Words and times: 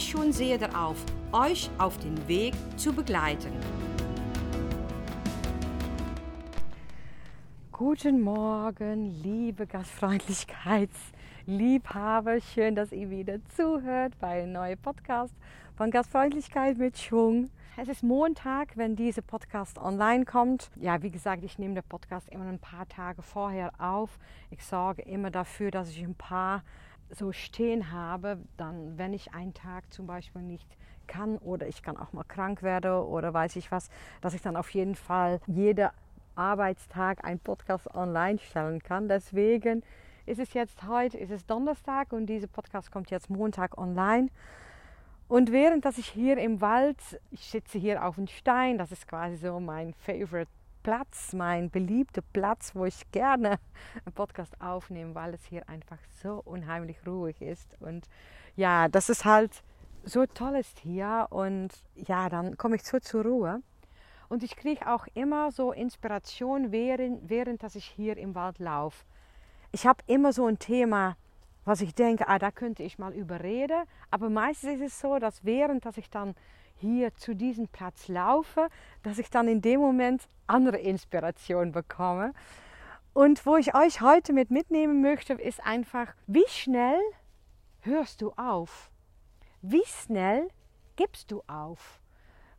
schon 0.00 0.32
sehr 0.32 0.58
darauf, 0.58 0.96
euch 1.32 1.70
auf 1.78 1.98
den 1.98 2.28
Weg 2.28 2.54
zu 2.76 2.92
begleiten. 2.92 3.52
Guten 7.72 8.20
Morgen, 8.20 9.22
liebe 9.22 9.66
Gastfreundlichkeitsliebhaber. 9.66 12.40
Schön, 12.40 12.74
dass 12.74 12.92
ihr 12.92 13.10
wieder 13.10 13.38
zuhört 13.56 14.18
bei 14.20 14.42
einem 14.42 14.52
neuen 14.52 14.78
Podcast 14.78 15.34
von 15.76 15.90
Gastfreundlichkeit 15.90 16.78
mit 16.78 16.96
Schwung. 16.96 17.50
Es 17.76 17.88
ist 17.88 18.02
Montag, 18.02 18.76
wenn 18.76 18.96
dieser 18.96 19.22
Podcast 19.22 19.78
online 19.78 20.26
kommt. 20.26 20.70
Ja, 20.76 21.02
wie 21.02 21.10
gesagt, 21.10 21.42
ich 21.42 21.58
nehme 21.58 21.74
den 21.74 21.82
Podcast 21.82 22.28
immer 22.28 22.44
ein 22.44 22.58
paar 22.58 22.86
Tage 22.86 23.22
vorher 23.22 23.72
auf. 23.78 24.18
Ich 24.50 24.62
sorge 24.62 25.02
immer 25.02 25.30
dafür, 25.30 25.70
dass 25.70 25.90
ich 25.90 26.02
ein 26.02 26.14
paar 26.14 26.62
so 27.12 27.32
stehen 27.32 27.92
habe, 27.92 28.38
dann, 28.56 28.98
wenn 28.98 29.12
ich 29.12 29.32
einen 29.34 29.54
Tag 29.54 29.92
zum 29.92 30.06
Beispiel 30.06 30.42
nicht 30.42 30.76
kann 31.06 31.38
oder 31.38 31.66
ich 31.68 31.82
kann 31.82 31.96
auch 31.96 32.12
mal 32.12 32.24
krank 32.24 32.62
werde 32.62 33.06
oder 33.06 33.34
weiß 33.34 33.56
ich 33.56 33.70
was, 33.70 33.90
dass 34.20 34.34
ich 34.34 34.42
dann 34.42 34.56
auf 34.56 34.70
jeden 34.70 34.94
Fall 34.94 35.40
jeden 35.46 35.90
Arbeitstag 36.34 37.24
einen 37.24 37.40
Podcast 37.40 37.94
online 37.94 38.38
stellen 38.38 38.82
kann. 38.82 39.08
Deswegen 39.08 39.82
ist 40.24 40.40
es 40.40 40.54
jetzt 40.54 40.86
heute, 40.86 41.18
ist 41.18 41.30
es 41.30 41.44
Donnerstag 41.46 42.12
und 42.12 42.26
dieser 42.26 42.46
Podcast 42.46 42.90
kommt 42.90 43.10
jetzt 43.10 43.28
Montag 43.28 43.76
online. 43.76 44.28
Und 45.28 45.50
während 45.50 45.84
dass 45.84 45.98
ich 45.98 46.08
hier 46.08 46.38
im 46.38 46.60
Wald, 46.60 46.98
ich 47.30 47.44
sitze 47.44 47.78
hier 47.78 48.04
auf 48.04 48.18
einem 48.18 48.26
Stein, 48.26 48.78
das 48.78 48.92
ist 48.92 49.08
quasi 49.08 49.36
so 49.36 49.60
mein 49.60 49.94
Favorite 49.94 50.50
Platz, 50.82 51.32
mein 51.32 51.70
beliebter 51.70 52.22
Platz, 52.32 52.74
wo 52.74 52.84
ich 52.84 53.10
gerne 53.12 53.58
einen 54.04 54.14
Podcast 54.14 54.60
aufnehme, 54.60 55.14
weil 55.14 55.34
es 55.34 55.44
hier 55.44 55.68
einfach 55.68 55.98
so 56.22 56.42
unheimlich 56.44 56.98
ruhig 57.06 57.40
ist. 57.40 57.76
Und 57.80 58.08
ja, 58.56 58.88
das 58.88 59.08
ist 59.08 59.24
halt 59.24 59.62
so 60.04 60.26
toll 60.26 60.56
ist 60.56 60.78
hier. 60.80 61.26
Und 61.30 61.70
ja, 61.94 62.28
dann 62.28 62.56
komme 62.56 62.76
ich 62.76 62.82
so 62.82 62.98
zur 62.98 63.24
Ruhe. 63.24 63.62
Und 64.28 64.42
ich 64.42 64.56
kriege 64.56 64.90
auch 64.90 65.06
immer 65.14 65.52
so 65.52 65.72
Inspiration, 65.72 66.72
während, 66.72 67.28
während 67.28 67.62
dass 67.62 67.74
ich 67.74 67.84
hier 67.84 68.16
im 68.16 68.34
Wald 68.34 68.58
laufe. 68.58 69.04
Ich 69.72 69.86
habe 69.86 70.02
immer 70.06 70.32
so 70.32 70.46
ein 70.46 70.58
Thema, 70.58 71.16
was 71.64 71.80
ich 71.80 71.94
denke, 71.94 72.28
ah, 72.28 72.38
da 72.38 72.50
könnte 72.50 72.82
ich 72.82 72.98
mal 72.98 73.12
überreden. 73.12 73.84
Aber 74.10 74.30
meistens 74.30 74.80
ist 74.80 74.94
es 74.94 75.00
so, 75.00 75.18
dass 75.18 75.44
während 75.44 75.84
dass 75.84 75.98
ich 75.98 76.10
dann 76.10 76.34
hier 76.82 77.14
zu 77.14 77.34
diesem 77.34 77.68
Platz 77.68 78.08
laufe, 78.08 78.68
dass 79.02 79.18
ich 79.18 79.30
dann 79.30 79.48
in 79.48 79.62
dem 79.62 79.80
Moment 79.80 80.28
andere 80.46 80.78
Inspiration 80.78 81.72
bekomme. 81.72 82.32
Und 83.14 83.44
wo 83.46 83.56
ich 83.56 83.74
euch 83.74 84.00
heute 84.00 84.32
mit 84.32 84.50
mitnehmen 84.50 85.00
möchte, 85.00 85.34
ist 85.34 85.64
einfach, 85.64 86.14
wie 86.26 86.48
schnell 86.48 87.00
hörst 87.80 88.22
du 88.22 88.32
auf? 88.32 88.90
Wie 89.60 89.84
schnell 89.86 90.48
gibst 90.96 91.30
du 91.30 91.42
auf? 91.46 92.00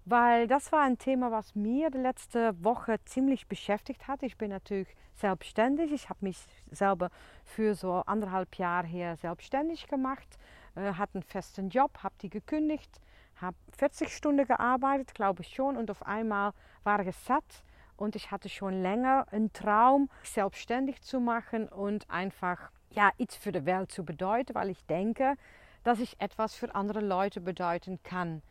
Weil 0.06 0.48
das 0.48 0.72
war 0.72 0.82
ein 0.82 0.98
Thema, 0.98 1.32
was 1.32 1.56
mir 1.56 1.90
die 1.90 1.98
letzte 1.98 2.54
Woche 2.64 2.98
ziemlich 3.06 3.48
beschäftigt 3.48 4.08
hat. 4.08 4.22
Ich 4.22 4.38
bin 4.38 4.50
natürlich 4.50 4.96
selbstständig. 5.16 5.92
Ich 5.92 6.10
habe 6.10 6.26
mich 6.26 6.38
selber 6.72 7.10
für 7.46 7.74
so 7.74 7.94
anderthalb 8.06 8.56
Jahre 8.56 8.88
her 8.88 9.16
selbstständig 9.18 9.88
gemacht, 9.88 10.38
äh, 10.76 10.94
hatte 10.94 11.16
einen 11.16 11.24
festen 11.24 11.70
Job, 11.70 12.00
habe 12.04 12.16
die 12.22 12.30
gekündigt, 12.30 13.00
habe 13.44 13.58
40 13.78 14.16
Stunden 14.16 14.48
gearbeitet, 14.48 15.14
glaube 15.14 15.44
ich 15.44 15.54
schon, 15.54 15.78
und 15.78 15.92
auf 15.92 16.06
einmal 16.06 16.54
war 16.84 17.06
ich 17.06 17.16
satt 17.16 17.64
und 17.98 18.16
ich 18.16 18.32
hatte 18.32 18.50
schon 18.50 18.82
länger 18.82 19.28
einen 19.32 19.54
Traum, 19.54 20.10
selbstständig 20.24 21.02
zu 21.02 21.20
machen 21.20 21.68
und 21.68 22.10
einfach 22.10 22.72
ja, 22.90 23.12
iets 23.18 23.36
für 23.36 23.52
die 23.52 23.66
Welt 23.66 23.92
zu 23.92 24.04
bedeuten, 24.04 24.56
weil 24.56 24.70
ich 24.70 24.86
denke, 24.86 25.36
dass 25.84 26.00
ich 26.00 26.20
etwas 26.20 26.56
für 26.56 26.74
andere 26.74 27.02
Leute 27.02 27.42
bedeuten 27.42 28.02
kann. 28.04 28.42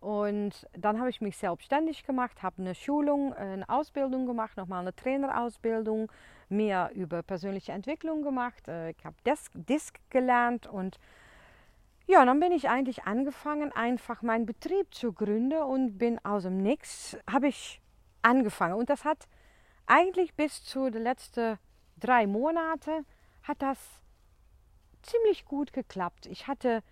Und 0.00 0.66
dann 0.72 0.98
habe 0.98 1.10
ich 1.10 1.20
mich 1.20 1.36
selbstständig 1.36 2.04
gemacht, 2.04 2.42
habe 2.42 2.62
eine 2.62 2.74
Schulung, 2.74 3.34
eine 3.34 3.68
Ausbildung 3.68 4.26
gemacht, 4.26 4.56
nochmal 4.56 4.80
eine 4.80 4.96
Trainerausbildung, 4.96 6.10
mehr 6.48 6.90
über 6.94 7.22
persönliche 7.22 7.72
Entwicklung 7.72 8.22
gemacht. 8.22 8.66
Äh, 8.66 8.90
ich 8.90 9.04
habe 9.04 9.16
Disk, 9.26 9.52
Disk 9.54 9.98
gelernt 10.08 10.66
und 10.66 10.98
ja, 12.10 12.24
dann 12.24 12.40
bin 12.40 12.50
ich 12.50 12.68
eigentlich 12.68 13.04
angefangen, 13.04 13.72
einfach 13.72 14.22
meinen 14.22 14.44
Betrieb 14.44 14.92
zu 14.92 15.12
gründen 15.12 15.62
und 15.62 15.96
bin 15.96 16.18
aus 16.24 16.42
dem 16.42 16.56
Nix, 16.56 17.16
habe 17.30 17.46
ich 17.46 17.80
angefangen. 18.20 18.74
Und 18.74 18.90
das 18.90 19.04
hat 19.04 19.28
eigentlich 19.86 20.34
bis 20.34 20.64
zu 20.64 20.90
den 20.90 21.04
letzten 21.04 21.56
drei 22.00 22.26
Monaten 22.26 23.06
hat 23.44 23.62
das 23.62 23.78
ziemlich 25.02 25.44
gut 25.44 25.72
geklappt. 25.72 26.26
Ich 26.26 26.48
hatte, 26.48 26.82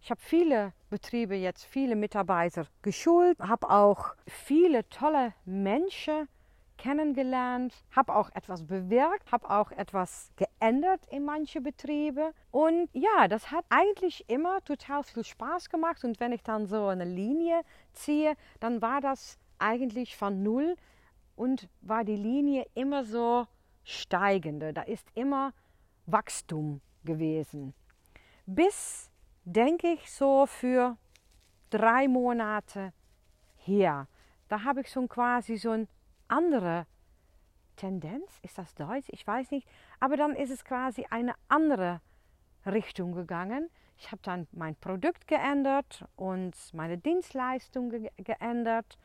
ich 0.00 0.12
habe 0.12 0.20
viele 0.20 0.72
Betriebe 0.90 1.34
jetzt, 1.34 1.64
viele 1.64 1.96
Mitarbeiter 1.96 2.66
geschult, 2.82 3.36
habe 3.40 3.70
auch 3.70 4.14
viele 4.26 4.88
tolle 4.90 5.34
Menschen 5.44 6.28
kennengelernt, 6.76 7.74
habe 7.90 8.14
auch 8.14 8.30
etwas 8.32 8.64
bewirkt, 8.64 9.32
habe 9.32 9.50
auch 9.50 9.72
etwas 9.72 10.30
geändert 10.58 11.00
in 11.10 11.24
manche 11.24 11.60
Betriebe. 11.60 12.32
Und 12.50 12.88
ja, 12.92 13.28
das 13.28 13.50
hat 13.50 13.64
eigentlich 13.68 14.28
immer 14.28 14.62
total 14.64 15.02
viel 15.02 15.24
Spaß 15.24 15.70
gemacht. 15.70 16.04
Und 16.04 16.20
wenn 16.20 16.32
ich 16.32 16.42
dann 16.42 16.66
so 16.66 16.86
eine 16.86 17.04
Linie 17.04 17.62
ziehe, 17.92 18.34
dann 18.60 18.82
war 18.82 19.00
das 19.00 19.38
eigentlich 19.58 20.16
von 20.16 20.42
null 20.42 20.76
und 21.36 21.68
war 21.80 22.04
die 22.04 22.16
Linie 22.16 22.66
immer 22.74 23.04
so 23.04 23.46
steigende. 23.84 24.72
Da 24.72 24.82
ist 24.82 25.06
immer 25.14 25.52
Wachstum 26.06 26.80
gewesen. 27.04 27.74
Bis, 28.46 29.10
denke 29.44 29.88
ich, 29.88 30.10
so 30.10 30.46
für 30.46 30.96
drei 31.70 32.08
Monate 32.08 32.92
her. 33.56 34.08
Da 34.48 34.64
habe 34.64 34.80
ich 34.80 34.88
schon 34.88 35.08
quasi 35.08 35.56
so 35.56 35.70
eine 35.70 35.88
andere 36.28 36.86
Tendenz. 37.78 38.38
Ist 38.42 38.58
das 38.58 38.74
Deutsch? 38.74 39.08
Ich 39.08 39.26
weiß 39.26 39.50
nicht. 39.50 39.66
Aber 40.00 40.16
dann 40.16 40.36
ist 40.36 40.50
es 40.50 40.64
quasi 40.64 41.06
eine 41.08 41.34
andere 41.48 42.00
Richtung 42.66 43.12
gegangen. 43.12 43.70
Ich 43.96 44.12
habe 44.12 44.20
dann 44.22 44.46
mein 44.52 44.76
Produkt 44.76 45.26
geändert 45.26 46.04
und 46.16 46.54
meine 46.74 46.98
Dienstleistung 46.98 47.90
ge 47.90 48.10
geändert. 48.18 48.98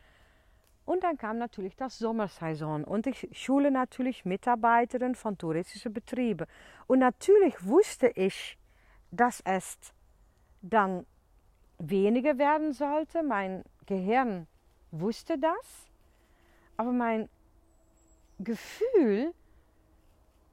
Und 0.85 1.03
dann 1.03 1.17
kam 1.17 1.37
natürlich 1.37 1.77
das 1.77 1.97
Sommersaison 1.97 2.83
und 2.83 3.07
ich 3.07 3.29
schule 3.31 3.71
natürlich 3.71 4.25
Mitarbeiterinnen 4.25 5.15
von 5.15 5.37
touristischen 5.37 5.93
Betrieben. 5.93 6.45
Und 6.87 6.99
natürlich 6.99 7.65
wusste 7.65 8.07
ich, 8.07 8.57
dass 9.09 9.39
es 9.45 9.77
dann 10.61 11.05
weniger 11.79 12.37
werden 12.37 12.73
sollte. 12.73 13.23
Mein 13.23 13.63
Gehirn 13.85 14.47
wusste 14.91 15.37
das, 15.39 15.89
aber 16.75 16.91
mein 16.91 17.29
Gefühl 18.43 19.33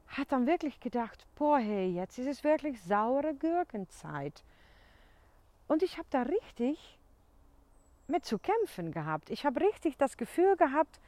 hat 0.09 0.33
dann 0.33 0.47
wirklich 0.47 0.81
gedacht, 0.81 1.27
boah, 1.37 1.59
hey, 1.59 1.89
jetzt 1.89 2.19
ist 2.19 2.27
es 2.27 2.45
wirklich 2.45 2.83
saure 2.83 3.35
Gurkenzeit. 3.35 4.43
Und 5.69 5.83
ich 5.83 5.99
habe 5.99 6.09
da 6.11 6.23
richtig 6.23 6.99
mit 8.09 8.25
zu 8.25 8.39
kämpfen 8.39 8.91
gehabt. 8.91 9.31
Ich 9.31 9.47
habe 9.47 9.61
richtig 9.61 9.97
das 9.97 10.17
Gefühl 10.17 10.57
gehabt, 10.57 11.01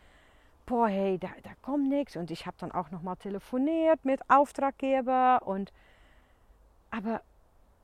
boah, 0.67 0.89
hey, 0.89 1.19
da, 1.19 1.29
da 1.43 1.51
kommt 1.63 1.89
nichts. 1.89 2.17
Und 2.17 2.31
ich 2.31 2.47
habe 2.47 2.57
dann 2.61 2.71
auch 2.71 2.91
nochmal 2.91 3.17
telefoniert 3.17 4.05
mit 4.05 4.21
Auftraggeber 4.31 5.43
und 5.45 5.73
aber 6.91 7.23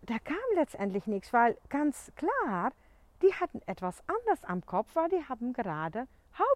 da 0.03 0.19
kam 0.19 0.37
letztendlich 0.55 1.07
nichts, 1.07 1.33
weil 1.33 1.57
ganz 1.69 2.13
klar, 2.15 2.73
die 3.23 3.35
hatten 3.35 3.61
etwas 3.67 4.03
anders 4.07 4.45
am 4.45 4.65
Kopf, 4.65 4.95
weil 4.95 5.09
die 5.09 5.25
haben 5.29 5.53
gerade 5.53 6.07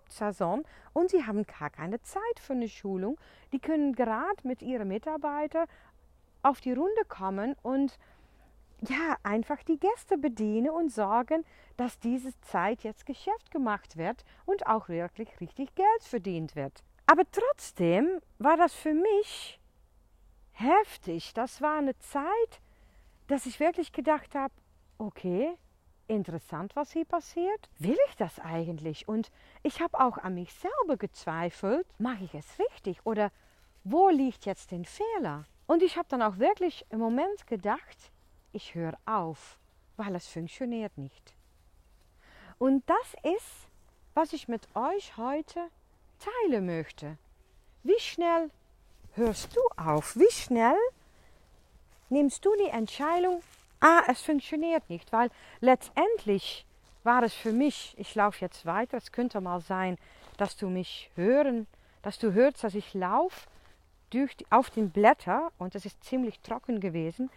Hauptsaison 0.03 0.65
und 0.93 1.11
sie 1.11 1.25
haben 1.25 1.45
gar 1.45 1.71
keine 1.71 2.01
Zeit 2.03 2.41
für 2.41 2.53
eine 2.53 2.69
Schulung. 2.69 3.19
Die 3.53 3.59
können 3.59 3.95
gerade 3.95 4.37
mit 4.43 4.63
ihren 4.63 4.89
Mitarbeitern 4.89 5.67
auf 6.43 6.61
die 6.61 6.73
Runde 6.73 7.05
kommen 7.09 7.55
und 7.63 7.99
ja, 8.89 9.17
einfach 9.23 9.63
die 9.63 9.79
Gäste 9.79 10.19
bedienen 10.19 10.71
und 10.71 10.91
sorgen, 10.93 11.45
dass 11.77 12.01
diese 12.01 12.33
Zeit 12.41 12.83
jetzt 12.83 13.07
Geschäft 13.07 13.53
gemacht 13.53 13.97
wird 13.97 14.25
und 14.45 14.67
auch 14.67 14.89
wirklich 14.89 15.41
richtig 15.41 15.73
Geld 15.77 16.03
verdient 16.03 16.57
wird. 16.57 16.83
Aber 17.07 17.23
trotzdem 17.31 18.21
war 18.39 18.57
das 18.57 18.75
für 18.75 18.95
mich 18.95 19.61
heftig. 20.53 21.33
Das 21.35 21.63
war 21.63 21.79
eine 21.79 21.97
Zeit, 21.99 22.61
dass 23.29 23.47
ich 23.47 23.61
wirklich 23.61 23.93
gedacht 23.93 24.35
habe, 24.35 24.53
okay, 24.99 25.57
interessant, 26.13 26.77
was 26.77 26.93
hier 26.93 27.05
passiert? 27.05 27.69
Will 27.79 27.97
ich 28.09 28.17
das 28.17 28.39
eigentlich? 28.39 29.09
Und 29.09 29.31
ich 29.63 29.81
habe 29.81 29.99
auch 29.99 30.19
an 30.19 30.35
mich 30.35 30.53
selber 30.55 30.97
gezweifelt, 30.97 31.87
mache 31.99 32.25
ich 32.25 32.35
es 32.35 32.59
richtig 32.59 33.05
oder 33.05 33.31
wo 33.85 34.09
liegt 34.09 34.47
jetzt 34.47 34.71
der 34.71 34.85
Fehler? 34.85 35.45
Und 35.67 35.83
ich 35.83 35.97
habe 35.97 36.09
dann 36.09 36.23
auch 36.23 36.39
wirklich 36.39 36.85
im 36.91 36.99
Moment 36.99 37.47
gedacht, 37.47 38.13
ich 38.53 38.75
höre 38.75 38.97
auf, 39.07 39.59
weil 39.97 40.15
es 40.15 40.29
funktioniert 40.29 40.97
nicht. 40.99 41.35
Und 42.59 42.85
das 42.89 43.35
ist, 43.35 43.69
was 44.15 44.33
ich 44.33 44.47
mit 44.47 44.69
euch 44.77 45.17
heute 45.17 45.69
teilen 46.19 46.67
möchte. 46.67 47.19
Wie 47.83 47.99
schnell 47.99 48.51
hörst 49.15 49.57
du 49.57 49.61
auf? 49.77 50.15
Wie 50.17 50.31
schnell 50.31 50.79
nimmst 52.11 52.45
du 52.45 52.55
die 52.57 52.71
Entscheidung, 52.71 53.43
ah, 53.83 54.03
es 54.09 54.23
funktioniert 54.23 54.89
nicht? 54.89 55.13
Weil 55.13 55.31
letztendlich 55.61 56.65
war 57.05 57.23
es 57.23 57.35
für 57.35 57.53
mich, 57.53 57.95
ich 57.99 58.15
laufe 58.15 58.41
jetzt 58.41 58.65
weiter, 58.65 58.97
es 58.97 59.13
könnte 59.13 59.41
mal 59.41 59.61
sein, 59.61 59.99
dass 60.37 60.57
du 60.57 60.69
mich 60.69 61.11
hören, 61.17 61.67
dass 62.03 62.19
du 62.19 62.33
hörst, 62.33 62.65
dass 62.65 62.75
ich 62.75 62.95
laufe 62.95 63.49
auf 64.51 64.69
den 64.69 64.91
Blätter 64.91 65.51
und 65.57 65.75
es 65.75 65.87
ist 65.87 66.05
ziemlich 66.05 66.39
trocken 66.41 66.81
gewesen. 66.81 67.31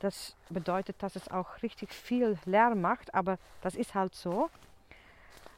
Das 0.00 0.34
bedeutet, 0.50 1.00
dass 1.00 1.14
es 1.14 1.30
auch 1.30 1.62
richtig 1.62 1.92
viel 1.92 2.36
Lärm 2.44 2.80
macht, 2.80 3.14
aber 3.14 3.38
das 3.62 3.76
ist 3.76 3.94
halt 3.94 4.14
so. 4.14 4.50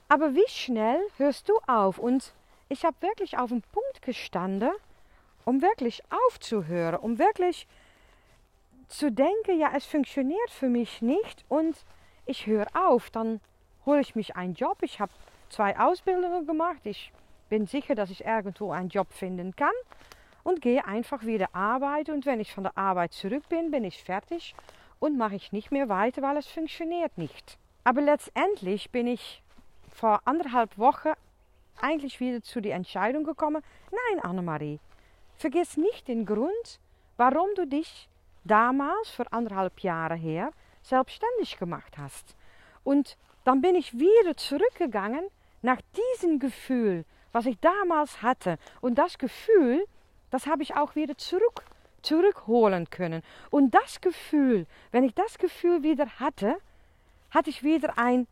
Aber 0.09 0.35
wie 0.35 0.49
schnell 0.49 1.01
hörst 1.17 1.49
du 1.49 1.59
auf? 1.67 1.99
Und 1.99 2.35
ich 2.69 2.85
habe 2.85 2.97
wirklich 3.01 3.39
auf 3.39 3.49
den 3.49 3.63
Punkt 3.63 4.03
gestanden, 4.03 4.73
um 5.47 5.63
wirklich 5.63 6.03
aufzuhören, 6.11 7.01
um 7.01 7.19
wirklich 7.19 7.67
zu 8.89 9.13
denken, 9.13 9.59
ja, 9.59 9.71
es 9.75 9.85
funktioniert 9.85 10.51
für 10.51 10.69
mich 10.69 11.03
nicht 11.03 11.45
und 11.49 11.77
ich 12.27 12.47
höre 12.47 12.67
auf. 12.75 13.11
Dann 13.11 13.41
hole 13.87 14.01
ich 14.01 14.15
mich 14.15 14.37
einen 14.37 14.55
Job. 14.55 14.79
Ich 14.83 15.01
habe 15.01 15.13
zwei 15.51 15.79
Ausbildungen 15.79 16.47
gemacht. 16.47 16.81
Ich 16.85 17.13
bin 17.49 17.67
sicher, 17.67 17.95
dass 17.95 18.11
ich 18.11 18.25
irgendwo 18.25 18.73
einen 18.73 18.89
Job 18.89 19.13
finden 19.13 19.55
kann 19.57 19.73
und 20.43 20.61
gehe 20.61 20.85
einfach 20.85 21.25
wieder 21.25 21.55
arbeiten. 21.55 22.13
Und 22.13 22.27
wenn 22.27 22.41
ich 22.41 22.53
von 22.53 22.65
der 22.65 22.77
Arbeit 22.77 23.13
zurück 23.13 23.49
bin, 23.49 23.71
bin 23.71 23.85
ich 23.85 24.03
fertig 24.03 24.55
und 24.99 25.17
mache 25.17 25.37
ich 25.37 25.53
nicht 25.53 25.71
mehr 25.71 25.89
weiter, 25.89 26.23
weil 26.23 26.37
es 26.37 26.47
funktioniert 26.47 27.17
nicht. 27.17 27.59
Aber 27.85 28.01
letztendlich 28.01 28.91
bin 28.91 29.07
ich 29.07 29.43
vor 29.91 30.21
anderthalb 30.25 30.77
Wochen 30.79 31.13
eigentlich 31.81 32.21
wieder 32.21 32.43
zu 32.43 32.61
der 32.61 32.75
Entscheidung 32.75 33.25
gekommen, 33.25 33.63
nein 33.91 34.23
Annemarie, 34.25 34.81
vergiss 35.37 35.77
nicht 35.77 36.09
den 36.09 36.27
Grund, 36.27 36.81
warum 37.17 37.49
du 37.55 37.67
dich 37.67 38.09
damals, 38.51 39.11
vor 39.11 39.27
anderthalb 39.31 39.81
Jahre 39.81 40.17
her, 40.17 40.53
selbstständig 40.83 41.59
gemacht 41.59 41.99
hast. 41.99 42.35
Und 42.85 43.17
dann 43.45 43.61
bin 43.61 43.75
ich 43.75 43.99
wieder 43.99 44.37
zurückgegangen 44.37 45.25
nach 45.63 45.81
diesem 46.17 46.39
Gefühl, 46.39 47.05
was 47.33 47.47
ich 47.47 47.59
damals 47.61 48.23
hatte. 48.23 48.59
Und 48.81 48.97
das 48.97 49.19
Gefühl, 49.19 49.85
das 50.31 50.47
habe 50.47 50.63
ich 50.63 50.75
auch 50.75 50.95
wieder 50.95 51.17
zurück, 51.17 51.65
zurückholen 52.03 52.91
können. 52.91 53.23
Und 53.51 53.75
das 53.75 54.01
Gefühl, 54.01 54.67
wenn 54.91 55.05
ich 55.05 55.15
das 55.15 55.39
Gefühl 55.39 55.83
wieder 55.83 56.07
hatte, 56.19 56.57
hatte 57.31 57.51
ich 57.51 57.63
wieder 57.63 57.99
ein, 57.99 58.27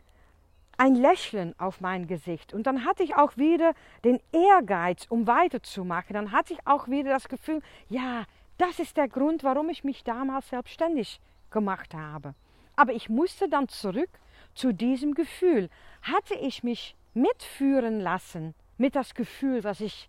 ein 0.78 0.94
Lächeln 0.94 1.54
auf 1.58 1.80
mein 1.80 2.06
Gesicht. 2.06 2.54
Und 2.54 2.66
dann 2.66 2.84
hatte 2.84 3.02
ich 3.02 3.16
auch 3.16 3.36
wieder 3.36 3.72
den 4.04 4.20
Ehrgeiz, 4.32 5.06
um 5.08 5.26
weiterzumachen. 5.26 6.14
Dann 6.14 6.32
hatte 6.32 6.54
ich 6.54 6.66
auch 6.66 6.88
wieder 6.88 7.10
das 7.10 7.28
Gefühl, 7.28 7.60
ja, 7.88 8.24
das 8.58 8.78
ist 8.78 8.96
der 8.96 9.08
Grund, 9.08 9.44
warum 9.44 9.68
ich 9.68 9.84
mich 9.84 10.04
damals 10.04 10.48
selbstständig 10.48 11.20
gemacht 11.50 11.94
habe. 11.94 12.34
Aber 12.76 12.92
ich 12.92 13.08
musste 13.08 13.48
dann 13.48 13.68
zurück 13.68 14.10
zu 14.54 14.72
diesem 14.72 15.14
Gefühl. 15.14 15.70
Hatte 16.02 16.34
ich 16.34 16.62
mich 16.62 16.94
mitführen 17.14 18.00
lassen 18.00 18.54
mit 18.78 18.94
das 18.94 19.14
Gefühl, 19.14 19.64
was 19.64 19.80
ich 19.80 20.08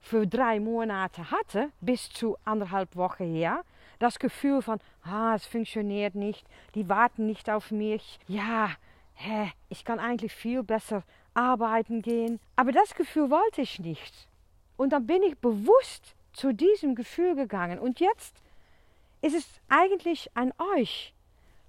für 0.00 0.26
drei 0.26 0.60
Monate 0.60 1.30
hatte, 1.30 1.70
bis 1.80 2.08
zu 2.08 2.36
anderthalb 2.44 2.96
Wochen 2.96 3.34
her, 3.34 3.62
das 3.98 4.18
Gefühl 4.18 4.62
von, 4.62 4.80
ah, 5.02 5.34
es 5.34 5.44
funktioniert 5.44 6.14
nicht, 6.14 6.46
die 6.74 6.88
warten 6.88 7.26
nicht 7.26 7.50
auf 7.50 7.70
mich, 7.70 8.18
ja, 8.26 8.70
hä, 9.14 9.52
ich 9.68 9.84
kann 9.84 9.98
eigentlich 9.98 10.32
viel 10.32 10.62
besser 10.62 11.02
arbeiten 11.34 12.00
gehen. 12.00 12.40
Aber 12.56 12.72
das 12.72 12.94
Gefühl 12.94 13.30
wollte 13.30 13.60
ich 13.60 13.78
nicht. 13.78 14.28
Und 14.78 14.94
dann 14.94 15.06
bin 15.06 15.22
ich 15.22 15.36
bewusst 15.36 16.14
zu 16.32 16.52
diesem 16.52 16.94
Gefühl 16.94 17.34
gegangen. 17.34 17.78
Und 17.78 18.00
jetzt 18.00 18.36
ist 19.22 19.36
es 19.36 19.46
eigentlich 19.68 20.30
an 20.34 20.52
euch. 20.76 21.14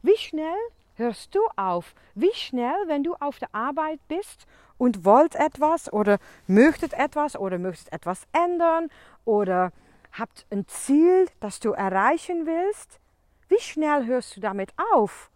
Wie 0.02 0.18
schnell 0.18 0.58
hörst 0.96 1.36
du 1.36 1.42
auf? 1.56 1.96
Wie 2.16 2.34
schnell, 2.34 2.76
wenn 2.88 3.04
du 3.04 3.16
auf 3.16 3.40
der 3.40 3.54
Arbeit 3.54 4.00
bist 4.08 4.48
und 4.78 5.06
wollt 5.06 5.36
etwas 5.36 5.92
oder 5.92 6.18
möchtet 6.48 6.94
etwas 6.94 7.36
oder 7.36 7.58
möchtest 7.58 7.92
etwas 7.94 8.28
ändern 8.34 8.90
oder 9.26 9.72
habt 10.12 10.46
ein 10.52 10.68
Ziel, 10.68 11.28
das 11.40 11.60
du 11.60 11.72
erreichen 11.72 12.46
willst, 12.46 13.00
wie 13.48 13.60
schnell 13.60 14.06
hörst 14.06 14.36
du 14.36 14.42
damit 14.42 14.74
auf? 14.94 15.30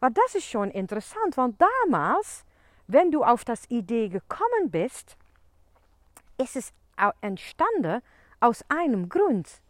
Weil 0.00 0.10
das 0.10 0.34
ist 0.34 0.48
schon 0.48 0.70
interessant, 0.70 1.36
want 1.36 1.60
damals, 1.60 2.44
wenn 2.86 3.10
du 3.10 3.24
auf 3.24 3.44
das 3.44 3.68
Idee 3.70 4.08
gekommen 4.08 4.70
bist, 4.70 5.16
ist 6.38 6.56
es 6.56 6.72
entstanden 7.20 8.02
aus 8.40 8.64
einem 8.68 9.08
Grund. 9.08 9.60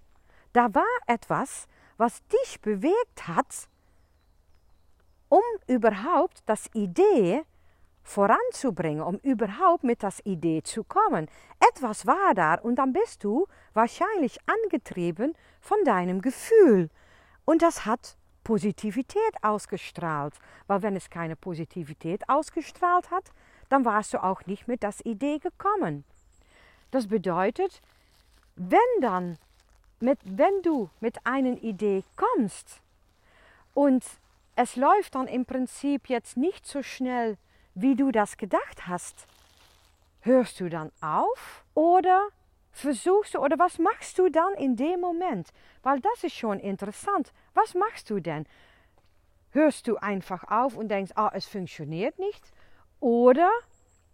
Da 0.53 0.75
war 0.75 0.85
etwas, 1.06 1.67
was 1.97 2.23
dich 2.26 2.61
bewegt 2.61 3.26
hat, 3.26 3.69
um 5.29 5.43
überhaupt 5.67 6.43
das 6.47 6.69
Idee 6.75 7.43
voranzubringen, 8.03 9.03
um 9.03 9.17
überhaupt 9.19 9.85
mit 9.85 10.03
das 10.03 10.20
Idee 10.25 10.62
zu 10.62 10.82
kommen. 10.85 11.29
Etwas 11.61 12.06
war 12.06 12.35
da 12.35 12.55
und 12.55 12.76
dann 12.76 12.93
bist 12.93 13.23
du 13.25 13.47
wahrscheinlich 13.75 14.38
angetrieben 14.47 15.35
von 15.61 15.76
deinem 15.85 16.23
Gefühl. 16.23 16.88
Und 17.44 17.61
das 17.61 17.85
hat 17.85 18.17
Positivität 18.44 19.35
ausgestrahlt. 19.43 20.35
Weil 20.67 20.82
wenn 20.82 20.97
es 20.97 21.11
keine 21.11 21.37
Positivität 21.37 22.26
ausgestrahlt 22.31 23.11
hat, 23.11 23.31
dann 23.69 23.85
warst 23.85 24.14
du 24.14 24.23
auch 24.25 24.47
nicht 24.47 24.67
mit 24.67 24.82
das 24.82 25.05
Idee 25.05 25.38
gekommen. 25.38 26.05
Das 26.91 27.09
bedeutet, 27.09 27.82
wenn 28.59 29.01
dann, 29.01 29.39
mit, 30.01 30.19
wenn 30.25 30.63
du 30.63 30.91
mit 31.01 31.25
einer 31.25 31.63
Idee 31.63 32.05
kommst 32.17 32.81
und 33.75 34.05
es 34.57 34.77
läuft 34.77 35.15
dann 35.15 35.29
im 35.29 35.45
Prinzip 35.45 36.09
jetzt 36.09 36.37
nicht 36.37 36.67
so 36.67 36.83
schnell, 36.83 37.39
wie 37.75 37.95
du 37.95 38.11
das 38.11 38.37
gedacht 38.37 38.88
hast, 38.88 39.27
hörst 40.21 40.59
du 40.59 40.69
dann 40.69 40.91
auf 41.00 41.65
oder 41.75 42.29
versuchst 42.73 43.35
du 43.35 43.38
oder 43.38 43.59
was 43.59 43.79
machst 43.79 44.19
du 44.19 44.29
dann 44.29 44.55
in 44.55 44.75
dem 44.75 45.00
Moment? 45.00 45.50
Weil 45.83 46.00
das 46.00 46.25
ist 46.25 46.35
schon 46.35 46.59
interessant. 46.59 47.33
Was 47.55 47.75
machst 47.75 48.11
du 48.11 48.19
denn? 48.19 48.47
Hörst 49.53 49.87
du 49.87 49.97
einfach 49.97 50.45
auf 50.50 50.77
und 50.77 50.88
denkst, 50.88 51.12
ah, 51.15 51.31
es 51.33 51.47
funktioniert 51.47 52.19
nicht? 52.19 52.53
Oder 52.99 53.50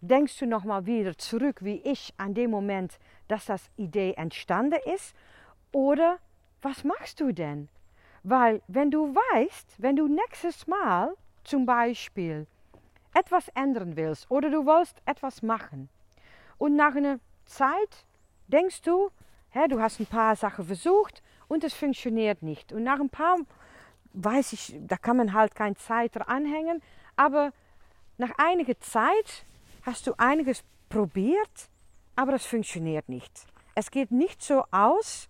denkst 0.08 0.38
du 0.38 0.46
nochmal 0.46 0.86
wieder 0.86 1.16
zurück, 1.16 1.64
wie 1.64 1.80
ich 1.82 2.12
an 2.16 2.34
dem 2.34 2.50
Moment, 2.50 2.98
dass 3.28 3.46
das 3.46 3.70
Idee 3.76 4.14
entstanden 4.14 4.78
ist? 4.94 5.14
Oder 5.72 6.18
was 6.62 6.84
machst 6.84 7.20
du 7.20 7.32
denn? 7.32 7.68
Weil 8.22 8.62
wenn 8.68 8.90
du 8.90 9.14
weißt, 9.14 9.76
wenn 9.78 9.96
du 9.96 10.08
nächstes 10.08 10.66
Mal 10.66 11.14
zum 11.42 11.66
Beispiel 11.66 12.46
etwas 13.12 13.48
ändern 13.48 13.96
willst 13.96 14.30
oder 14.30 14.50
du 14.50 14.66
willst 14.66 15.02
etwas 15.06 15.42
machen 15.42 15.88
und 16.58 16.74
nach 16.76 16.96
einer 16.96 17.18
Zeit 17.44 18.06
denkst 18.48 18.82
du, 18.82 19.10
hä, 19.50 19.68
du 19.68 19.80
hast 19.80 20.00
ein 20.00 20.06
paar 20.06 20.36
Sachen 20.36 20.64
versucht 20.64 21.22
und 21.48 21.64
es 21.64 21.74
funktioniert 21.74 22.42
nicht. 22.42 22.72
Und 22.72 22.82
nach 22.82 22.98
ein 22.98 23.10
paar, 23.10 23.38
weiß 24.14 24.52
ich, 24.54 24.74
da 24.80 24.96
kann 24.96 25.16
man 25.16 25.32
halt 25.32 25.54
kein 25.54 25.76
Zeit 25.76 26.16
anhängen, 26.26 26.82
aber 27.16 27.52
nach 28.16 28.32
einiger 28.38 28.78
Zeit 28.80 29.44
hast 29.84 30.06
du 30.06 30.14
einiges 30.18 30.64
probiert, 30.88 31.68
aber 32.16 32.34
es 32.34 32.46
funktioniert 32.46 33.08
nicht. 33.08 33.46
Es 33.74 33.90
geht 33.90 34.10
nicht 34.10 34.42
so 34.42 34.64
aus, 34.70 35.28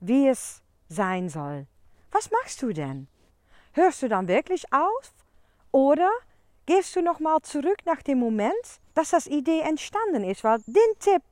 wie 0.00 0.28
es 0.28 0.62
sein 0.88 1.28
soll. 1.28 1.66
Was 2.10 2.30
machst 2.30 2.62
du 2.62 2.72
denn? 2.72 3.08
Hörst 3.72 4.02
du 4.02 4.08
dann 4.08 4.28
wirklich 4.28 4.72
auf? 4.72 5.12
Oder 5.70 6.10
gehst 6.66 6.94
du 6.94 7.02
nochmal 7.02 7.40
zurück 7.42 7.78
nach 7.84 8.02
dem 8.02 8.18
Moment, 8.18 8.80
dass 8.94 9.10
das 9.10 9.26
Idee 9.26 9.60
entstanden 9.60 10.24
ist? 10.24 10.44
Weil 10.44 10.58
den 10.66 10.98
Tipp 10.98 11.22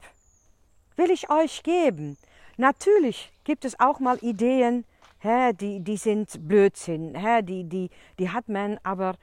will 0.96 1.10
ich 1.10 1.30
euch 1.30 1.62
geben. 1.62 2.16
Natürlich 2.56 3.32
gibt 3.44 3.64
es 3.64 3.78
auch 3.78 4.00
mal 4.00 4.18
Ideen, 4.22 4.84
hä, 5.18 5.52
die, 5.52 5.80
die 5.80 5.96
sind 5.96 6.48
Blödsinn, 6.48 7.14
hä, 7.14 7.42
die, 7.42 7.64
die, 7.64 7.90
die 8.18 8.30
hat 8.30 8.48
man, 8.48 8.78
aber 8.82 9.14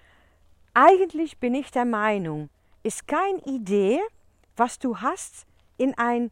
eigentlich 0.73 1.37
bin 1.39 1.55
ich 1.55 1.71
der 1.71 1.85
Meinung, 1.85 2.49
ist 2.87 3.05
keine 3.05 3.39
Idee, 3.39 3.99
was 4.55 4.79
du 4.79 5.01
hast, 5.01 5.45
in 5.77 5.95
ein 5.97 6.31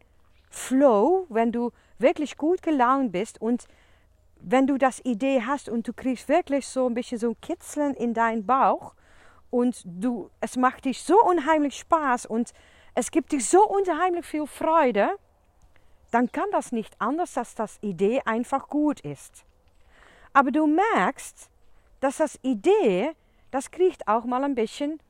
Flow, 0.50 1.26
wenn 1.28 1.52
du 1.52 1.72
wirklich 2.00 2.38
gut 2.38 2.64
gelaunt 2.64 3.12
bist 3.12 3.42
und 3.42 3.68
wenn 4.40 4.66
du 4.66 4.78
das 4.78 5.04
Idee 5.04 5.44
hast 5.46 5.68
und 5.68 5.86
du 5.86 5.92
kriegst 5.92 6.30
wirklich 6.30 6.66
so 6.66 6.88
ein 6.88 6.94
bisschen 6.94 7.18
so 7.18 7.32
ein 7.32 7.42
Kitzeln 7.42 7.94
in 7.94 8.14
deinen 8.14 8.46
Bauch 8.46 8.96
und 9.50 9.82
du, 9.86 10.30
es 10.40 10.56
macht 10.56 10.86
dich 10.86 11.04
so 11.04 11.22
unheimlich 11.22 11.78
Spaß 11.78 12.26
und 12.26 12.54
es 12.94 13.12
gibt 13.12 13.34
dich 13.34 13.50
so 13.50 13.68
unheimlich 13.68 14.26
viel 14.26 14.48
Freude, 14.48 15.10
dann 16.12 16.32
kann 16.32 16.50
das 16.54 16.72
nicht 16.72 16.96
anders, 17.00 17.34
dass 17.34 17.56
das 17.56 17.80
Idee 17.82 18.22
einfach 18.24 18.70
gut 18.70 19.02
ist. 19.02 19.44
Aber 20.32 20.52
du 20.52 20.68
merkst, 20.68 21.50
dass 22.00 22.18
das 22.18 22.40
Idee, 22.44 23.12
das 23.52 23.72
kriegt 23.72 24.08
auch 24.08 24.24
mal 24.24 24.46
ein 24.46 24.56
bisschen 24.56 25.02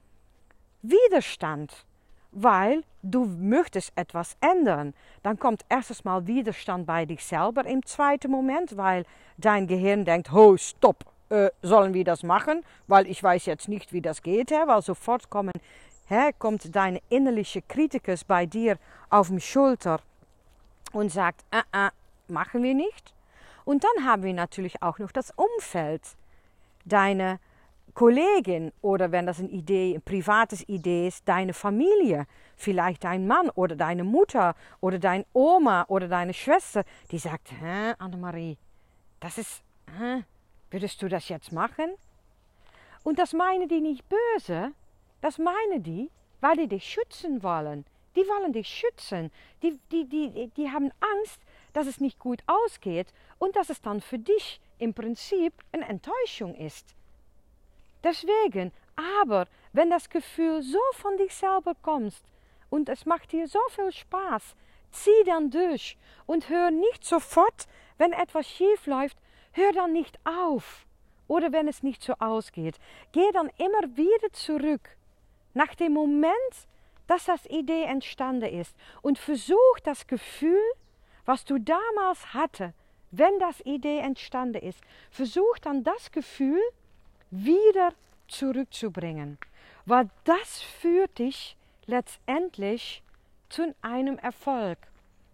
Widerstand, 0.89 1.86
weil 2.32 2.84
du 3.01 3.25
möchtest 3.25 3.92
etwas 3.96 4.38
ändern. 4.42 4.94
Dann 5.24 5.39
kommt 5.39 5.65
erstes 5.70 6.04
Mal 6.04 6.27
Widerstand 6.27 6.86
bei 6.86 7.06
dich 7.06 7.24
selber 7.24 7.65
im 7.65 7.86
zweiten 7.86 8.32
Moment, 8.32 8.77
weil 8.77 9.06
dein 9.38 9.68
Gehirn 9.68 10.06
denkt, 10.06 10.32
ho, 10.32 10.58
stopp, 10.58 11.06
äh, 11.30 11.50
sollen 11.62 11.94
wir 11.94 12.04
das 12.04 12.24
machen? 12.24 12.63
Weil 12.88 13.08
ich 13.08 13.22
weiß 13.22 13.46
jetzt 13.46 13.68
nicht, 13.68 13.94
wie 13.94 14.01
das 14.01 14.22
geht, 14.22 14.51
hè? 14.51 14.68
weil 14.68 14.82
sofort 14.82 15.30
kommen, 15.30 15.54
hè, 16.08 16.32
kommt 16.38 16.75
dein 16.75 17.00
innerliche 17.10 17.62
Kritiker 17.62 18.15
bei 18.27 18.46
dir 18.46 18.77
auf 19.10 19.30
die 19.30 19.42
Schulter 19.42 20.00
und 20.92 21.12
sagt, 21.12 21.44
äh, 21.51 21.88
äh, 21.88 21.89
machen 22.27 22.63
wir 22.63 22.74
nicht. 22.74 23.13
Und 23.65 23.84
dann 23.84 24.06
haben 24.06 24.24
wir 24.24 24.34
natürlich 24.34 24.82
auch 24.82 25.00
noch 25.00 25.12
das 25.12 25.34
Umfeld, 25.36 26.04
deine 26.86 27.39
Kollegin 27.96 28.74
oder 28.82 29.14
wenn 29.14 29.25
das 29.25 29.40
eine 29.40 29.48
Idee, 29.48 29.96
ein 29.96 30.02
privates 30.02 30.68
Idee 30.68 31.08
ist, 31.08 31.28
deine 31.28 31.54
Familie, 31.54 32.28
vielleicht 32.58 33.06
dein 33.06 33.25
Mann 33.25 33.50
oder 33.52 33.78
deine 33.78 34.04
Mutter 34.04 34.54
oder 34.82 35.00
deine 35.00 35.25
Oma 35.32 35.86
oder 35.88 36.10
deine 36.10 36.34
Schwester, 36.34 36.84
die 37.12 37.18
sagt, 37.18 37.54
hä, 37.54 37.94
Annemarie, 37.98 38.58
das 39.22 39.38
ist, 39.38 39.64
hä, 39.98 40.24
würdest 40.72 41.02
du 41.02 41.08
das 41.08 41.30
jetzt 41.30 41.54
machen? 41.54 41.94
Und 43.04 43.18
das 43.18 43.32
meinen 43.32 43.70
die 43.70 43.80
nicht 43.80 44.04
böse, 44.10 44.74
das 45.22 45.38
meinen 45.38 45.82
die, 45.82 46.12
weil 46.42 46.58
die 46.58 46.68
dich 46.68 46.84
schützen 46.84 47.44
wollen. 47.44 47.86
Die 48.18 48.28
wollen 48.28 48.52
dich 48.52 48.68
schützen. 48.68 49.32
Die, 49.62 49.80
die, 49.92 50.06
die, 50.06 50.52
die 50.58 50.70
haben 50.70 50.92
Angst, 51.00 51.42
dass 51.72 51.88
es 51.88 52.02
nicht 52.02 52.20
gut 52.20 52.44
ausgeht 52.46 53.14
und 53.40 53.56
dass 53.56 53.70
es 53.70 53.82
dann 53.82 54.02
für 54.02 54.20
dich 54.20 54.60
im 54.80 54.94
Prinzip 54.94 55.54
eine 55.72 55.88
Enttäuschung 55.88 56.56
ist. 56.56 56.94
Deswegen, 58.06 58.72
aber 58.96 59.48
wenn 59.74 59.90
das 59.90 60.10
Gefühl 60.10 60.62
so 60.62 60.80
von 60.94 61.18
dich 61.18 61.34
selber 61.34 61.74
kommt 61.82 62.14
und 62.70 62.88
es 62.88 63.08
macht 63.08 63.32
dir 63.32 63.48
so 63.48 63.60
viel 63.70 63.92
Spaß, 63.92 64.56
zieh 64.92 65.24
dann 65.26 65.50
durch 65.50 65.98
und 66.28 66.48
hör 66.50 66.70
nicht 66.70 67.04
sofort, 67.04 67.68
wenn 67.98 68.14
etwas 68.14 68.48
schief 68.48 68.86
läuft, 68.86 69.18
hör 69.54 69.72
dann 69.74 69.92
nicht 69.92 70.20
auf. 70.24 70.86
Oder 71.28 71.52
wenn 71.52 71.68
es 71.68 71.82
nicht 71.82 72.04
so 72.04 72.14
ausgeht, 72.20 72.76
geh 73.12 73.32
dann 73.34 73.50
immer 73.58 73.98
wieder 73.98 74.32
zurück 74.34 74.88
nach 75.56 75.74
dem 75.74 75.94
Moment, 75.94 76.54
dass 77.08 77.26
das 77.26 77.48
Idee 77.48 77.86
entstanden 77.86 78.54
ist 78.54 78.76
und 79.02 79.18
versuch 79.18 79.80
das 79.84 80.06
Gefühl, 80.06 80.62
was 81.26 81.44
du 81.44 81.58
damals 81.58 82.36
hatte, 82.36 82.76
wenn 83.10 83.40
das 83.40 83.62
Idee 83.62 83.98
entstanden 83.98 84.62
ist, 84.62 84.80
versuch 85.10 85.58
dann 85.60 85.84
das 85.84 86.12
Gefühl 86.12 86.62
wieder 87.44 87.94
zurückzubringen. 88.27 89.38
Weil 89.86 90.10
das 90.24 90.62
führt 90.62 91.20
dich 91.20 91.58
letztendlich 91.86 93.04
zu 93.50 93.75
einem 93.82 94.18
Erfolg. 94.18 94.77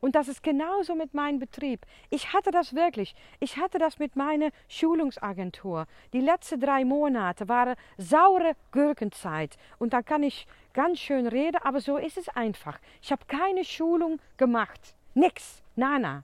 Und 0.01 0.15
das 0.15 0.27
ist 0.27 0.41
genauso 0.41 0.96
mit 0.96 1.13
meinem 1.13 1.39
Betrieb. 1.39 1.86
Ich 2.10 2.34
hatte 2.34 2.50
das 2.50 2.74
wirklich. 2.74 3.15
Ich 3.39 3.58
hatte 3.58 3.77
das 3.77 4.00
mit 4.00 4.15
meiner 4.15 4.50
Schulungsagentur. 4.67 5.86
Die 6.12 6.22
letzten 6.22 6.60
drei 6.60 6.84
Monate 6.84 7.48
waren 7.48 7.75
saure 7.98 8.53
Gurkenzeit. 8.72 9.58
Und 9.77 9.93
da 9.93 10.01
kann 10.01 10.24
ich 10.24 10.48
ganz 10.74 11.00
schön 11.00 11.27
reden, 11.27 11.62
aber 11.63 11.79
so 11.79 11.98
ist 11.98 12.17
es 12.17 12.29
einfach. 12.29 12.79
Ich 13.01 13.12
habe 13.12 13.25
keine 13.27 13.63
Schulung 13.63 14.20
gemacht. 14.38 14.96
Nix. 15.13 15.62
Nana. 15.75 16.24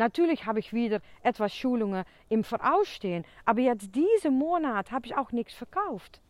Natürlich 0.00 0.46
habe 0.46 0.60
ich 0.60 0.72
wieder 0.72 1.02
etwas 1.22 1.54
Schulungen 1.54 2.04
im 2.30 2.42
Vorausstehen, 2.42 3.26
aber 3.44 3.60
jetzt 3.60 3.94
diesen 3.94 4.38
Monat 4.38 4.92
habe 4.92 5.04
ich 5.04 5.14
auch 5.14 5.30
nichts 5.30 5.52
verkauft, 5.52 6.22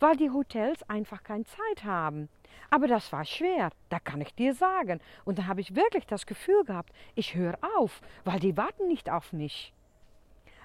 weil 0.00 0.16
die 0.16 0.30
Hotels 0.30 0.82
einfach 0.88 1.22
keine 1.22 1.44
Zeit 1.44 1.84
haben. 1.84 2.30
Aber 2.70 2.88
das 2.88 3.12
war 3.12 3.26
schwer, 3.26 3.68
da 3.90 4.00
kann 4.00 4.22
ich 4.22 4.34
dir 4.34 4.54
sagen. 4.54 5.02
Und 5.26 5.38
da 5.38 5.46
habe 5.46 5.60
ich 5.60 5.76
wirklich 5.76 6.06
das 6.06 6.24
Gefühl 6.24 6.64
gehabt, 6.64 6.90
ich 7.16 7.34
höre 7.34 7.58
auf, 7.76 8.00
weil 8.24 8.40
die 8.40 8.56
warten 8.56 8.88
nicht 8.88 9.10
auf 9.10 9.34
mich. 9.34 9.74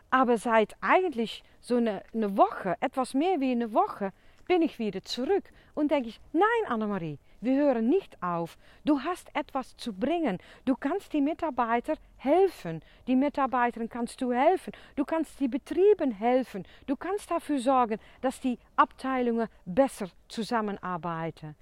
Aber 0.09 0.37
seit 0.37 0.77
eigentlich 0.79 1.43
so 1.59 1.75
eine, 1.75 2.01
eine 2.13 2.37
Woche, 2.37 2.77
etwas 2.79 3.13
mehr 3.13 3.41
wie 3.41 3.51
eine 3.51 3.73
Woche, 3.73 4.13
bin 4.47 4.61
ich 4.61 4.79
wieder 4.79 5.01
zurück 5.01 5.51
und 5.73 5.91
denke 5.91 6.07
ich, 6.07 6.21
nein, 6.31 6.69
Annemarie, 6.69 7.19
wir 7.43 7.55
hören 7.55 7.89
nicht 7.89 8.21
auf. 8.21 8.57
Du 8.85 9.01
hast 9.01 9.29
etwas 9.35 9.75
zu 9.77 9.93
bringen. 9.93 10.37
Du 10.65 10.75
kannst 10.75 11.13
die 11.13 11.21
Mitarbeiter 11.21 11.95
helfen. 12.17 12.81
Die 13.07 13.15
Mitarbeitern 13.15 13.89
kannst 13.89 14.21
du 14.21 14.31
helfen. 14.31 14.73
Du 14.95 15.05
kannst 15.05 15.39
die 15.39 15.47
Betrieben 15.47 16.11
helfen. 16.11 16.65
Du 16.87 16.95
kannst 16.95 17.29
dafür 17.31 17.59
sorgen, 17.59 17.99
dass 18.21 18.39
die 18.39 18.57
Abteilungen 18.75 19.47
besser 19.65 20.07
zusammenarbeiten. 20.27 21.55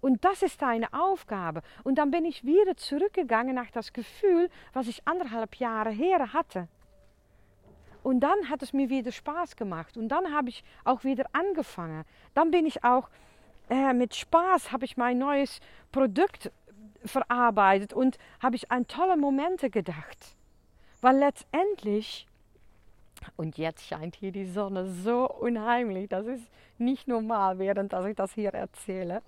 Und 0.00 0.24
das 0.24 0.42
ist 0.42 0.62
deine 0.62 0.92
Aufgabe. 0.92 1.62
Und 1.84 1.96
dann 1.96 2.10
bin 2.10 2.24
ich 2.24 2.44
wieder 2.44 2.76
zurückgegangen 2.76 3.54
nach 3.54 3.70
das 3.70 3.92
Gefühl, 3.92 4.48
was 4.72 4.88
ich 4.88 5.06
anderthalb 5.06 5.56
Jahre 5.56 5.90
her 5.90 6.32
hatte. 6.32 6.68
Und 8.02 8.20
dann 8.20 8.48
hat 8.48 8.62
es 8.62 8.72
mir 8.72 8.88
wieder 8.88 9.12
Spaß 9.12 9.56
gemacht. 9.56 9.96
Und 9.96 10.08
dann 10.08 10.32
habe 10.32 10.48
ich 10.48 10.64
auch 10.84 11.04
wieder 11.04 11.26
angefangen. 11.32 12.04
Dann 12.34 12.50
bin 12.50 12.64
ich 12.64 12.82
auch 12.82 13.10
äh, 13.70 13.94
mit 13.94 14.14
Spaß, 14.14 14.72
habe 14.72 14.84
ich 14.84 14.96
mein 14.96 15.18
neues 15.18 15.60
Produkt 15.92 16.50
verarbeitet 17.04 17.92
und 17.92 18.18
habe 18.42 18.56
ich 18.56 18.70
an 18.70 18.86
tolle 18.86 19.16
Momente 19.16 19.70
gedacht. 19.70 20.36
Weil 21.00 21.16
letztendlich, 21.16 22.26
und 23.36 23.56
jetzt 23.56 23.86
scheint 23.86 24.16
hier 24.16 24.32
die 24.32 24.46
Sonne 24.46 24.86
so 24.86 25.28
unheimlich, 25.28 26.08
das 26.08 26.26
ist 26.26 26.44
nicht 26.78 27.08
normal, 27.08 27.58
während 27.58 27.92
dass 27.92 28.04
ich 28.04 28.16
das 28.16 28.32
hier 28.34 28.52
erzähle. 28.52 29.22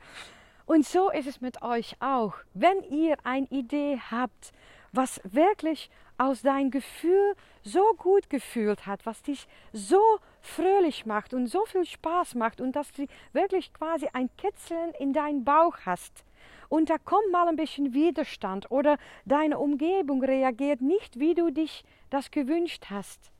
Und 0.66 0.86
so 0.86 1.10
ist 1.10 1.26
es 1.26 1.40
mit 1.40 1.62
euch 1.62 1.96
auch. 2.00 2.34
Wenn 2.54 2.82
ihr 2.90 3.16
eine 3.24 3.46
Idee 3.46 3.98
habt, 4.10 4.52
was 4.92 5.20
wirklich 5.24 5.90
aus 6.18 6.42
deinem 6.42 6.70
Gefühl 6.70 7.34
so 7.62 7.94
gut 7.96 8.30
gefühlt 8.30 8.86
hat, 8.86 9.04
was 9.06 9.22
dich 9.22 9.48
so 9.72 10.00
fröhlich 10.40 11.06
macht 11.06 11.34
und 11.34 11.46
so 11.46 11.64
viel 11.64 11.84
Spaß 11.84 12.34
macht 12.34 12.60
und 12.60 12.76
dass 12.76 12.92
du 12.92 13.06
wirklich 13.32 13.72
quasi 13.72 14.08
ein 14.12 14.30
Kitzeln 14.36 14.92
in 14.98 15.12
deinen 15.12 15.44
Bauch 15.44 15.76
hast. 15.84 16.24
Und 16.68 16.90
da 16.90 16.98
kommt 16.98 17.30
mal 17.30 17.48
ein 17.48 17.56
bisschen 17.56 17.92
Widerstand 17.92 18.70
oder 18.70 18.98
deine 19.24 19.58
Umgebung 19.58 20.24
reagiert 20.24 20.80
nicht, 20.80 21.18
wie 21.18 21.34
du 21.34 21.50
dich 21.50 21.84
das 22.10 22.30
gewünscht 22.30 22.86
hast. 22.90 23.30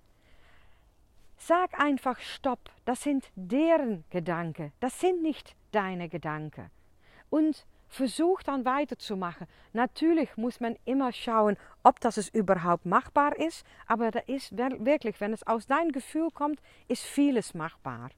Sag 1.39 1.79
einfach 1.81 2.21
Stopp, 2.21 2.71
das 2.85 3.03
sind 3.03 3.29
deren 3.35 4.05
Gedanken, 4.11 4.73
das 4.81 5.01
sind 5.01 5.23
nicht 5.23 5.57
deine 5.73 6.09
Gedanken 6.09 6.71
und 7.31 7.67
versuch 7.93 8.43
dann 8.43 8.65
weiterzumachen. 8.65 9.47
Natürlich 9.73 10.37
muss 10.37 10.61
man 10.61 10.77
immer 10.85 11.13
schauen, 11.13 11.57
ob 11.83 12.01
das 12.01 12.17
es 12.17 12.29
überhaupt 12.29 12.87
machbar 12.87 13.39
ist, 13.39 13.67
aber 13.87 14.11
da 14.11 14.21
ist 14.21 14.57
wirklich, 14.57 15.21
wenn 15.21 15.33
es 15.33 15.47
aus 15.47 15.67
deinem 15.67 15.93
Gefühl 15.93 16.31
kommt, 16.31 16.61
ist 16.89 17.03
vieles 17.03 17.55
machbar. 17.55 18.11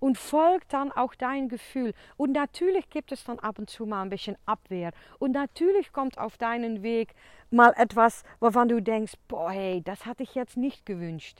Und 0.00 0.18
folgt 0.18 0.72
dann 0.72 0.90
auch 0.90 1.14
dein 1.14 1.48
Gefühl. 1.48 1.94
Und 2.16 2.32
natürlich 2.32 2.90
gibt 2.90 3.12
es 3.12 3.22
dann 3.22 3.38
ab 3.38 3.60
und 3.60 3.70
zu 3.70 3.86
mal 3.86 4.02
ein 4.02 4.10
bisschen 4.10 4.36
Abwehr. 4.46 4.90
Und 5.20 5.30
natürlich 5.30 5.92
kommt 5.92 6.18
auf 6.18 6.36
deinen 6.36 6.82
Weg 6.82 7.14
mal 7.50 7.72
etwas, 7.76 8.24
wovon 8.40 8.68
du 8.68 8.82
denkst, 8.82 9.12
boah, 9.28 9.52
hey, 9.52 9.80
das 9.84 10.04
hatte 10.04 10.24
ich 10.24 10.34
jetzt 10.34 10.56
nicht 10.56 10.84
gewünscht. 10.84 11.38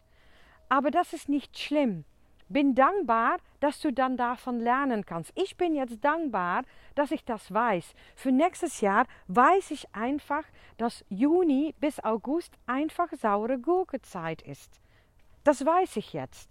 Aber 0.68 0.92
das 0.92 1.12
ist 1.12 1.28
nicht 1.28 1.58
schlimm 1.58 2.04
bin 2.52 2.75
dankbar, 2.75 3.38
dass 3.61 3.80
du 3.80 3.92
dann 3.92 4.16
davon 4.16 4.61
lernen 4.61 5.06
kannst. 5.06 5.32
Ich 5.35 5.56
bin 5.56 5.75
jetzt 5.75 6.04
dankbar, 6.04 6.62
dass 6.94 7.11
ich 7.11 7.25
das 7.25 7.52
weiß. 7.52 7.94
Für 8.14 8.32
nächstes 8.32 8.80
Jahr 8.80 9.06
weiß 9.28 9.71
ich 9.71 9.94
einfach, 9.94 10.44
dass 10.76 11.04
Juni 11.09 11.75
bis 11.80 12.02
August 12.02 12.56
einfach 12.66 13.09
saure 13.12 13.59
Gurkezeit 13.59 14.42
ist. 14.42 14.80
Das 15.44 15.64
weiß 15.64 15.97
ich 15.97 16.12
jetzt. 16.12 16.50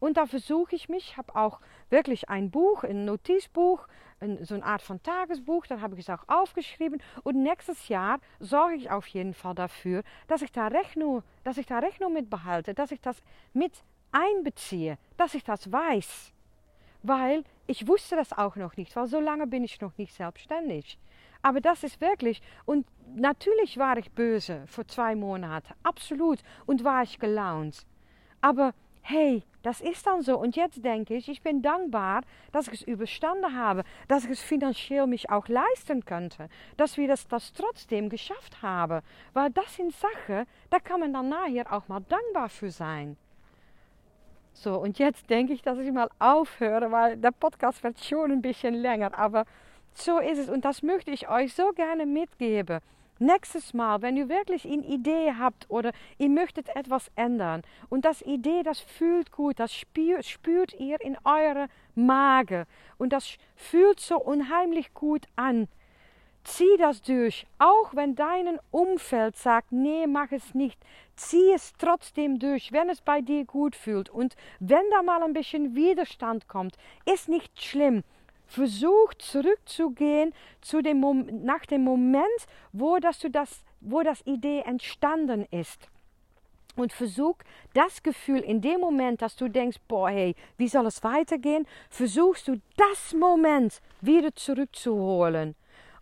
Und 0.00 0.16
da 0.16 0.26
versuche 0.26 0.74
ich 0.74 0.88
mich, 0.88 1.18
habe 1.18 1.36
auch 1.36 1.60
wirklich 1.90 2.30
ein 2.30 2.50
Buch, 2.50 2.84
ein 2.84 3.04
Notizbuch, 3.04 3.86
ein, 4.18 4.42
so 4.44 4.54
eine 4.54 4.64
Art 4.64 4.80
von 4.80 5.02
Tagesbuch, 5.02 5.66
da 5.66 5.82
habe 5.82 5.94
ich 5.94 6.08
es 6.08 6.10
auch 6.10 6.26
aufgeschrieben. 6.26 7.02
Und 7.22 7.42
nächstes 7.42 7.88
Jahr 7.88 8.18
sorge 8.38 8.76
ich 8.76 8.90
auf 8.90 9.06
jeden 9.08 9.34
Fall 9.34 9.54
dafür, 9.54 10.02
dass 10.26 10.40
ich 10.40 10.52
da 10.52 10.68
Rechnung, 10.68 11.22
dass 11.44 11.58
ich 11.58 11.66
da 11.66 11.78
Rechnung 11.78 12.14
mit 12.14 12.30
behalte, 12.30 12.72
dass 12.72 12.92
ich 12.92 13.00
das 13.00 13.22
mit 13.52 13.72
einbeziehe, 14.12 14.98
dass 15.16 15.34
ich 15.34 15.44
das 15.44 15.70
weiß. 15.70 16.32
Weil 17.02 17.44
ich 17.66 17.86
wusste 17.86 18.16
das 18.16 18.32
auch 18.32 18.56
noch 18.56 18.76
nicht, 18.76 18.94
weil 18.96 19.06
so 19.06 19.20
lange 19.20 19.46
bin 19.46 19.64
ich 19.64 19.80
noch 19.80 19.96
nicht 19.96 20.14
selbstständig. 20.14 20.98
Aber 21.42 21.60
das 21.60 21.82
ist 21.84 22.00
wirklich, 22.00 22.42
und 22.66 22.86
natürlich 23.14 23.78
war 23.78 23.96
ich 23.96 24.10
böse 24.10 24.64
vor 24.66 24.86
zwei 24.86 25.14
Monaten, 25.14 25.72
absolut, 25.82 26.40
und 26.66 26.84
war 26.84 27.02
ich 27.02 27.18
gelaunt. 27.18 27.86
Aber 28.42 28.74
hey, 29.02 29.42
das 29.62 29.80
ist 29.80 30.06
dann 30.06 30.22
so. 30.22 30.38
Und 30.38 30.56
jetzt 30.56 30.84
denke 30.84 31.14
ich, 31.14 31.28
ich 31.28 31.42
bin 31.42 31.62
dankbar, 31.62 32.22
dass 32.52 32.68
ich 32.68 32.82
es 32.82 32.82
überstanden 32.82 33.54
habe, 33.56 33.84
dass 34.08 34.24
ich 34.24 34.30
es 34.30 34.42
finanziell 34.42 35.06
mich 35.06 35.30
auch 35.30 35.48
leisten 35.48 36.04
könnte, 36.04 36.48
dass 36.76 36.96
wir 36.96 37.08
das, 37.08 37.28
das 37.28 37.52
trotzdem 37.52 38.08
geschafft 38.08 38.62
haben. 38.62 39.02
Weil 39.32 39.50
das 39.50 39.76
sind 39.76 39.94
Sachen, 39.94 40.46
da 40.70 40.78
kann 40.78 41.00
man 41.00 41.12
dann 41.12 41.28
nachher 41.28 41.72
auch 41.72 41.88
mal 41.88 42.00
dankbar 42.00 42.48
für 42.48 42.70
sein. 42.70 43.16
So, 44.52 44.76
und 44.76 44.98
jetzt 44.98 45.30
denke 45.30 45.52
ich, 45.52 45.62
dass 45.62 45.78
ich 45.78 45.90
mal 45.92 46.10
aufhöre, 46.18 46.90
weil 46.90 47.16
der 47.16 47.30
Podcast 47.30 47.82
wird 47.82 48.04
schon 48.04 48.30
ein 48.30 48.42
bisschen 48.42 48.74
länger. 48.74 49.16
Aber 49.18 49.44
so 49.94 50.18
ist 50.18 50.38
es 50.38 50.48
und 50.48 50.64
das 50.64 50.82
möchte 50.82 51.10
ich 51.10 51.28
euch 51.28 51.54
so 51.54 51.72
gerne 51.72 52.06
mitgeben. 52.06 52.80
Nächstes 53.22 53.74
Mal, 53.74 54.00
wenn 54.00 54.16
ihr 54.16 54.30
wirklich 54.30 54.64
eine 54.64 54.86
Idee 54.86 55.34
habt 55.38 55.68
oder 55.68 55.92
ihr 56.16 56.30
möchtet 56.30 56.74
etwas 56.74 57.10
ändern 57.16 57.60
und 57.90 58.06
das 58.06 58.22
Idee, 58.22 58.62
das 58.62 58.80
fühlt 58.80 59.30
gut, 59.30 59.60
das 59.60 59.74
spürt, 59.74 60.24
spürt 60.24 60.72
ihr 60.80 60.98
in 61.02 61.18
eure 61.24 61.66
Magen 61.94 62.64
und 62.96 63.12
das 63.12 63.36
fühlt 63.56 64.00
so 64.00 64.18
unheimlich 64.18 64.94
gut 64.94 65.26
an. 65.36 65.68
Zieh 66.44 66.76
das 66.78 67.02
durch, 67.02 67.46
auch 67.58 67.94
wenn 67.94 68.14
dein 68.14 68.58
Umfeld 68.70 69.36
sagt, 69.36 69.72
nee, 69.72 70.06
mach 70.06 70.32
es 70.32 70.54
nicht. 70.54 70.78
Zieh 71.16 71.52
es 71.52 71.74
trotzdem 71.78 72.38
durch, 72.38 72.72
wenn 72.72 72.88
es 72.88 73.02
bei 73.02 73.20
dir 73.20 73.44
gut 73.44 73.76
fühlt. 73.76 74.08
Und 74.08 74.36
wenn 74.58 74.88
da 74.90 75.02
mal 75.02 75.22
ein 75.22 75.34
bisschen 75.34 75.74
Widerstand 75.74 76.48
kommt, 76.48 76.76
ist 77.04 77.28
nicht 77.28 77.62
schlimm 77.62 78.02
versucht 78.50 79.22
zurückzugehen 79.22 80.34
zu 80.60 80.82
dem 80.82 81.00
nach 81.44 81.64
dem 81.66 81.84
Moment, 81.84 82.26
wo 82.72 82.98
das, 82.98 83.20
du 83.20 83.30
das, 83.30 83.62
wo 83.80 84.02
das 84.02 84.26
Idee 84.26 84.62
entstanden 84.66 85.46
ist. 85.50 85.88
Und 86.76 86.92
versuch 86.92 87.36
das 87.74 88.02
Gefühl 88.02 88.40
in 88.40 88.60
dem 88.60 88.80
Moment, 88.80 89.22
dass 89.22 89.36
du 89.36 89.48
denkst, 89.48 89.78
boah, 89.88 90.10
hey, 90.10 90.34
wie 90.56 90.68
soll 90.68 90.86
es 90.86 91.02
weitergehen, 91.02 91.66
versuchst 91.90 92.48
du 92.48 92.60
das 92.76 93.12
Moment 93.12 93.80
wieder 94.00 94.34
zurückzuholen. 94.34 95.54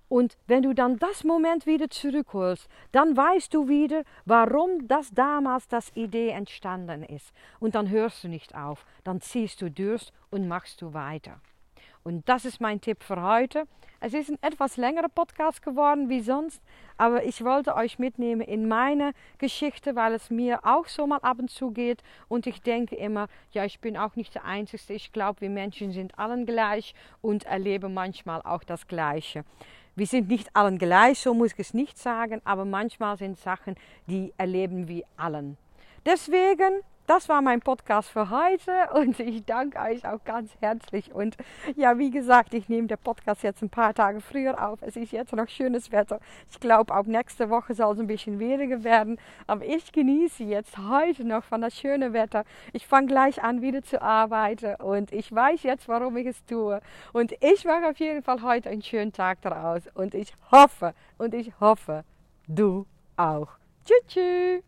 Und 0.09 0.37
wenn 0.47 0.62
du 0.62 0.75
dann 0.75 0.99
das 0.99 1.25
Moment 1.25 1.67
wieder 1.67 1.91
zurückholst, 1.91 2.69
dann 2.93 3.17
weißt 3.17 3.53
du 3.53 3.69
wieder, 3.69 4.05
warum 4.25 4.88
das 4.88 5.11
damals 5.11 5.69
das 5.69 5.95
Idee 5.95 6.31
entstanden 6.31 7.03
ist. 7.03 7.33
Und 7.61 7.75
dann 7.75 7.91
hörst 7.91 8.25
du 8.25 8.29
nicht 8.29 8.55
auf, 8.55 8.87
dann 9.05 9.21
ziehst 9.21 9.61
du 9.61 9.71
durch 9.71 10.11
und 10.31 10.49
machst 10.49 10.81
du 10.81 10.95
weiter. 10.95 11.41
Und 12.05 12.29
das 12.29 12.45
ist 12.45 12.61
mein 12.61 12.81
Tipp 12.81 13.03
für 13.03 13.23
heute. 13.23 13.67
Es 14.00 14.15
ist 14.15 14.31
ein 14.31 14.38
etwas 14.43 14.77
längerer 14.77 15.09
Podcast 15.09 15.61
geworden 15.61 16.09
wie 16.09 16.21
sonst, 16.21 16.62
aber 16.97 17.25
ich 17.25 17.45
wollte 17.45 17.75
euch 17.75 17.99
mitnehmen 17.99 18.43
in 18.43 18.69
meine 18.69 19.12
Geschichte, 19.38 19.97
weil 19.97 20.15
es 20.15 20.31
mir 20.31 20.65
auch 20.65 20.87
so 20.87 21.07
mal 21.09 21.19
ab 21.19 21.41
und 21.41 21.50
zu 21.50 21.73
geht. 21.73 22.05
Und 22.29 22.47
ich 22.47 22.62
denke 22.62 22.95
immer, 22.95 23.27
ja, 23.50 23.65
ich 23.65 23.81
bin 23.81 23.97
auch 23.97 24.15
nicht 24.15 24.37
der 24.37 24.45
Einzige. 24.45 24.95
Ich 24.95 25.12
glaube, 25.12 25.41
wir 25.41 25.50
Menschen 25.50 25.91
sind 25.91 26.17
allen 26.17 26.47
gleich 26.47 26.95
und 27.23 27.45
erleben 27.45 27.93
manchmal 27.93 28.41
auch 28.43 28.62
das 28.62 28.87
Gleiche. 28.87 29.45
Wir 29.99 30.07
sind 30.07 30.28
nicht 30.28 30.55
allen 30.55 30.78
gleich, 30.78 31.19
so 31.19 31.35
muss 31.35 31.55
ich 31.55 31.59
es 31.59 31.75
nicht 31.75 31.99
sagen, 31.99 32.40
aber 32.45 32.64
manchmal 32.64 33.19
sind 33.19 33.37
Sachen, 33.37 33.75
die 34.07 34.33
erleben 34.37 34.87
wir 34.87 35.02
allen. 35.17 35.57
Deswegen 36.07 36.83
das 37.09 37.29
war 37.31 37.41
mein 37.41 37.61
Podcast 37.61 38.11
für 38.11 38.29
heute 38.29 38.71
und 38.95 39.19
ich 39.21 39.45
danke 39.45 39.79
euch 39.79 40.07
auch 40.07 40.23
ganz 40.25 40.50
herzlich. 40.61 41.12
Und 41.15 41.37
ja, 41.75 41.99
wie 41.99 42.11
gesagt, 42.11 42.53
ich 42.53 42.69
nehme 42.69 42.87
den 42.87 42.99
Podcast 42.99 43.43
jetzt 43.43 43.62
ein 43.62 43.71
paar 43.71 43.95
Tage 43.95 44.21
früher 44.21 44.69
auf. 44.69 44.81
Es 44.83 44.95
ist 44.95 45.12
jetzt 45.12 45.33
noch 45.35 45.49
schönes 45.49 45.91
Wetter. 45.91 46.21
Ich 46.50 46.61
glaube, 46.61 46.95
auch 46.95 47.07
nächste 47.07 47.49
Woche 47.49 47.75
soll 47.75 47.95
es 47.95 48.00
ein 48.00 48.07
bisschen 48.07 48.38
weniger 48.38 48.85
werden. 48.85 49.19
Aber 49.47 49.65
ich 49.65 49.91
genieße 49.91 50.45
jetzt 50.45 50.77
heute 50.77 51.25
noch 51.25 51.45
von 51.45 51.62
das 51.62 51.75
schöne 51.75 52.12
Wetter. 52.12 52.45
Ich 52.75 52.87
fange 52.87 53.07
gleich 53.07 53.43
an, 53.43 53.62
wieder 53.62 53.83
zu 53.83 54.03
arbeiten 54.03 54.75
und 54.83 55.11
ich 55.11 55.35
weiß 55.35 55.62
jetzt, 55.62 55.88
warum 55.88 56.17
ich 56.19 56.27
es 56.27 56.45
tue. 56.45 56.81
Und 57.15 57.33
ich 57.41 57.65
mache 57.65 57.88
auf 57.88 57.97
jeden 57.97 58.23
Fall 58.23 58.43
heute 58.43 58.69
einen 58.69 58.83
schönen 58.83 59.15
Tag 59.15 59.41
daraus. 59.41 59.85
Und 59.95 60.15
ich 60.15 60.35
hoffe, 60.53 60.92
und 61.16 61.33
ich 61.33 61.59
hoffe, 61.59 62.05
du 62.47 62.87
auch. 63.16 63.49
Tschüss, 63.87 64.07
tschüss. 64.09 64.67